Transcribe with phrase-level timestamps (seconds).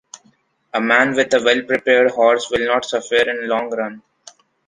[0.73, 4.01] A man with a well prepared horse will not suffer in long run.